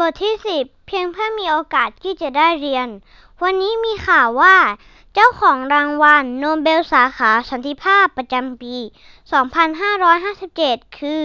[0.00, 2.88] บทที่ 10 เพียงเพื่อมีโอกาสที่จะได้เรียน
[3.42, 4.56] วันนี้มีข่าวว่า
[5.14, 8.76] เจ้าของรางวัลโนเบลสาขาสันติภาพประจำปี
[10.06, 11.24] 2557 คือ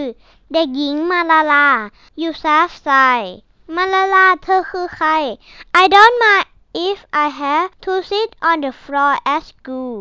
[0.53, 1.69] เด็กหญิงมาลาลา
[2.21, 2.89] ยูซัฟไซ
[3.75, 5.09] มาลาลาเธอคือใคร
[5.81, 6.47] I don't mind
[6.89, 9.95] if I have to sit on the floor at school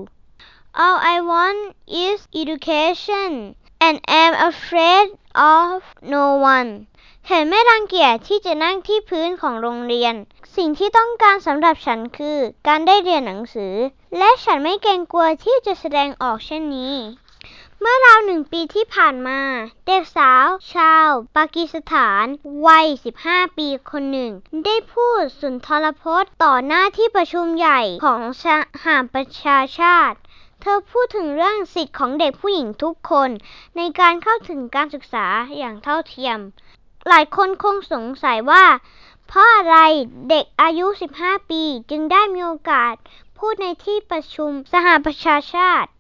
[0.83, 1.61] all I want
[2.07, 3.31] is education
[3.87, 5.83] and am afraid of
[6.15, 6.25] no
[6.55, 6.71] one
[7.31, 10.15] ฉันไม่รังเกียจที่จะนั่งที่พื้นของโรงเรียน
[10.57, 13.75] สิ่งที่ต้องการสำหรับฉันคือ การได้เรียนหนังสือ
[14.19, 16.95] และฉันไม่เกรงกลัวที่จะแสดงออกเช่นนี้
[17.81, 19.41] เมื่อราวหนึ่งปีที่ผ่านมา
[19.87, 22.25] เด็กสาว ชาว ปากีสถาน
[22.67, 22.87] วัย
[23.23, 24.33] 15 ปีคนหนึ่ง
[24.65, 28.45] ได้พูดสุนทรพจน์ต่อหน้าที่ประชุมใหญ่ของส
[28.85, 30.19] หประชาชาติ
[30.61, 33.31] เธอพูดถึงเรื่องสิทธิของเด็กผู้หญิงทุกคน
[33.77, 35.27] ในการเข้าถึงการศึกษา
[35.59, 36.39] อย่างเท่าเทียม
[37.09, 38.65] หลายคนคงสงสัยว่า
[39.29, 39.77] เพราะอะไร
[40.29, 40.87] เด็กอายุ
[41.19, 42.95] 15 ปี จึงได้มีโอกาส
[43.39, 45.91] พูดในที่ประชุมสหประชาชาติ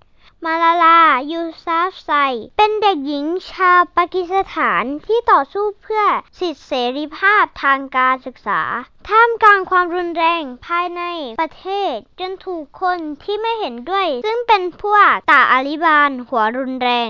[0.44, 1.00] มาลาลา
[1.32, 2.10] ยูซัฟไซ
[2.56, 6.04] เป็นเด็กหญิงชาวปากีสถานที่ต่อสู้เพื่อ
[6.38, 8.60] สิทธิเสรีภาพทางการศึกษา
[9.08, 11.02] ท่ามกลางความรุนแรงภายใน
[11.40, 17.08] ประเทศ จนถูกคนที่ไม่เห็นด้วย ซึ่งเป็นพวกตาอาลิบานหัวรุนแรง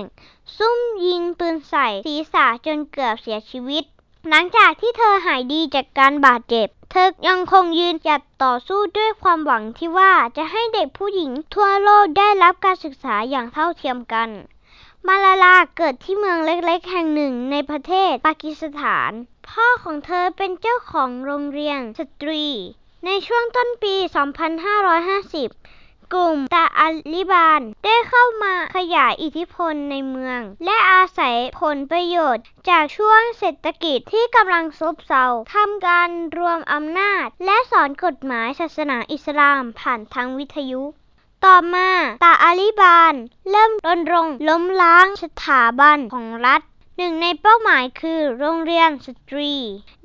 [0.57, 3.83] ซุ่มยิงปืนใส่ศีรษะจนเกือบเสียชีวิต
[4.29, 14.29] หลังจากที่เธอหายดีจากการบาดเจ็บ เธอยังคงยืนหยัดต่อสู้ด้วยความหวังที่ว่าจะให้เด็กผู้หญิงทั่วโลกได้รับการศึกษาอย่างเท่าเทียมกัน
[15.07, 19.11] มาลาลาเกิดที่เมืองเล็กๆ แห่งหนึ่งในประเทศปากีสถาน
[19.49, 22.45] พ่อของเธอเป็นเจ้าของโรงเรียนสตรี
[23.05, 23.95] ในช่วงต้นปี
[24.75, 40.81] 2550 กลุ่มตาอาลิบานได้เข้ามาขยายอิทธิพลในเมือง และอาศัยผลประโยชน์ จากช่วงเศรษฐกิจที่กำลังซบเซาทำการรวมอำนาจ และสอนกฎหมายศาสนาอิสลามผ่านทางวิทยุ
[41.45, 41.89] ต่อมา
[42.23, 43.13] ตาอาลีบาน
[43.49, 46.61] เริ่มรณรงค์ล้มล้างสถาบันของรัฐ
[46.99, 49.53] หนึ่งในเป้าหมายคือโรงเรียนสตรี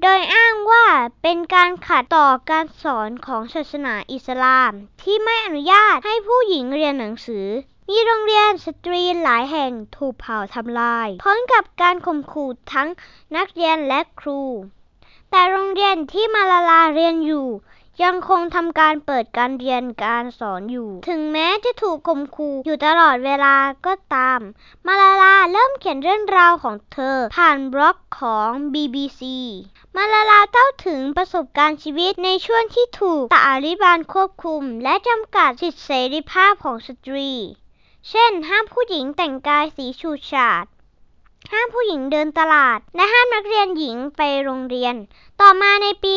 [0.03, 0.87] โดยอ้างว่า
[1.23, 4.73] เป็นการขัดต่อการสอนของศาสนาอิสลาม
[5.03, 7.47] ที่ไม่อนุญาตให้ผู้หญิงเรียนหนังสือ
[7.89, 12.89] มีโรงเรียนสตรีหลายแห่งถูกเผาทำลาย พร้อมกับการข่มขู่ทั้ง
[13.37, 14.43] นักเรียนและครู
[15.31, 17.47] แต่โรงเรียนที่มาลาลาเรียนอยู่
[18.03, 24.41] ยังคงทำการเปิดการเรียนการสอนอยู่ ถึงแม้จะถูกข่มขู่อยู่ตลอดเวลาก็ตาม
[24.87, 29.23] มาลาลาเริ่มเขียนเรื่องราวของเธอ ผ่านบล็อกของ BBC
[29.97, 37.33] มาลาลาเล่าถึงประสบการณ์ชีวิตในช่วงที่ถูกตาลิบานควบคุม และจำกัดสิทธิเสรีภาพของสตรี
[38.11, 40.65] เช่น ห้ามผู้หญิงแต่งกายสีฉูดฉาด
[41.51, 44.95] ห้ามผู้หญิงเดินตลาด และห้ามนักเรียนหญิงไปโรงเรียน
[45.41, 46.17] ต่อมาในปี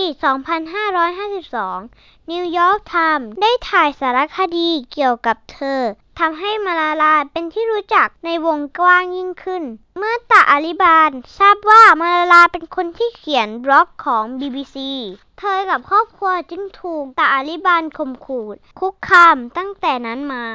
[1.16, 5.82] 2552 นิวยอร์กไทมส์ได้ถ่ายสารคดีเกี่ยวกับเธอ
[6.20, 9.64] ทำให้มาลาลาเป็นที่รู้จักในวงกว้างยิ่งขึ้น
[9.98, 14.78] เมื่อตาอาลิบานทราบว่ามาลาลาเป็นคนที่เขียนบล็อกของ BBC
[15.40, 18.46] เธอกับครอบครัวจึงถูกตาอาลิบานข่มขู่
[18.80, 20.46] คุกคามตั้งแต่นั้นมา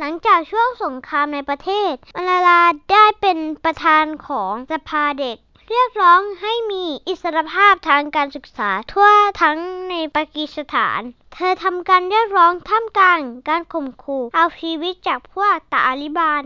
[0.00, 2.62] หลังจากช่วงสงครามในประเทศมาลาลา
[2.92, 5.36] ได้เป็นประธานของสภาเด็ก
[5.68, 9.08] เรียกร้องให้มีอิสรภาพทางการศึกษาทั่ว
[9.42, 9.58] ทั้ง
[9.90, 11.00] ในปากีสถาน
[11.34, 16.42] เธอทำการเรียกร้องท่ามกลางการข่มขู่เอาชีวิตจากพวกตาลิบาน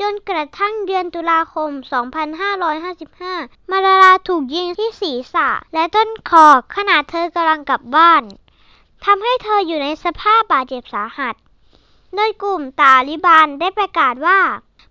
[0.00, 1.70] จนกระทั่งเดือนตุลาคม
[2.90, 6.46] 2555 มาลาลาถูกยิงที่ศีรษะและต้นคอ
[6.76, 8.22] ขณะเธอกำลังกลับบ้าน
[9.04, 11.36] ทำให้เธออยู่ในสภาพบาดเจ็บสาหัส
[12.14, 14.40] โดยกลุ่มตาลิบันได้ประกาศว่า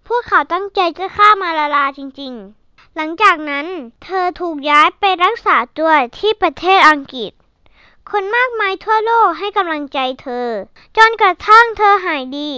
[0.07, 2.33] พวกเขาตั้งใจจะฆ่ามาลาลาจริง
[2.65, 3.67] ๆ หลังจากนั้น
[4.03, 7.31] เธอถูกย้ายไปรักษาตัวที่ประเทศอังกฤษ
[8.09, 10.47] คนมากมายทั่วโลกให้กำลังใจเธอ
[10.97, 12.51] จนกระทั่งเธอหายดี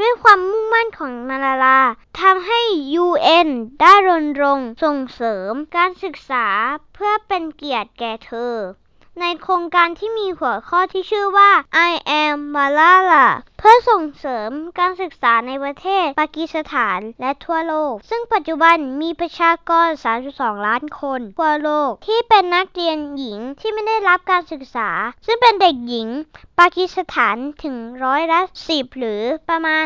[0.00, 1.80] ด้วยความมุ่งมั่นของมาลาลา
[2.20, 2.60] ทำให้
[3.04, 3.48] UN
[3.80, 6.46] ได้รณรงค์ส่งเสริมการศึกษา
[6.94, 8.54] เพื่อเป็นเกียรติแก่เธอ
[9.20, 11.50] ในโครงการที่มีหัวข้อที่ชื่อว่า
[11.90, 11.92] I
[12.22, 13.26] am Malala
[13.58, 19.88] เพื่อส่งเสริมการศึกษาในประเทศปากีสถานและทั่วโลก ซึ่งปัจจุบันมีประชากร
[20.26, 24.90] 32 ล้านคน ทั่วโลก ที่เป็นนักเรียนหญิงที่ไม่ได้รับการศึกษา
[25.26, 26.08] ซึ่งเป็นเด็กหญิง
[26.58, 28.40] ปากีสถานถึงร้อยละ
[28.70, 29.84] 10หรือประมาณ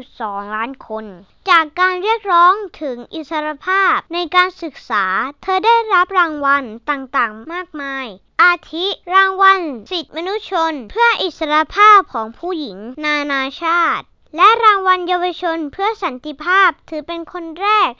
[0.00, 1.04] 3.2 ล้านคน
[1.50, 5.04] จากการเรียกร้องถึงอิสรภาพในการศึกษา
[5.42, 8.08] เธอได้รับรางวัลต่างๆ มากมาย
[8.42, 14.04] อาทิรางวัล สิทธิมนุษยชน เพื่ออิสรภาพของผู้หญิง นานาชาติ
[14.36, 17.90] และรางวัลเยาวชนเพื่อสันติภาพถือเป็นคนแรก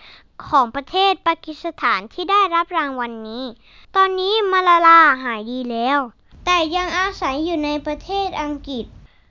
[0.46, 3.44] ของประเทศปากีสถานที่ได้รับรางวัลนนี้
[3.96, 5.98] ตอนนี้มาลาลาหายดีแล้ว
[6.44, 8.84] แต่ยังอาศัยอยู่ในประเทศอังกฤษ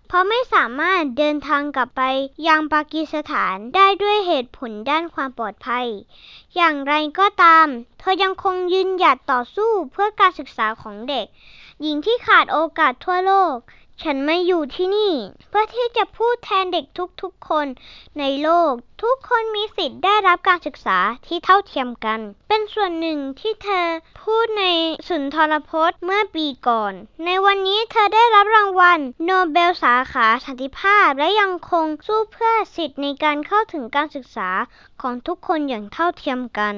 [0.08, 2.02] เพราะไม่สามารถเดินทางกลับไป
[2.48, 5.88] ยังปากีสถานได้ด้วยเหตุผลด้านความปลอดภัย
[6.56, 7.68] อย่างไรก็ตาม
[8.00, 11.26] เธอยังคงยืนหยัดต่อสู้เพื่อการศึกษาของเด็ก
[11.82, 13.58] หญิงที่ขาดโอกาสทั่วโลก
[14.04, 15.14] ฉันมาอยู่ที่นี่
[15.50, 16.86] เพื่อที่จะพูดแทนเด็ก
[17.22, 17.68] ทุกๆคน
[18.20, 18.74] ในโลก
[19.04, 23.88] ทุกคนมีสิทธิ์ได้รับการศึกษาที่เท่าเทียมกัน เป็นส่วนหนึ่งที่เธอ
[24.24, 24.64] พูดใน
[25.08, 26.94] สุนทรพจน์เมื่อปีก่อน
[27.26, 34.50] ในวันนี้เธอได้รับรางวัลโนเบลสาขาสันติภาพ และยังคงสู้เพื่อสิทธิในการเข้าถึงการศึกษา
[35.02, 36.76] ของทุกคนอย่างเท่าเทียมกัน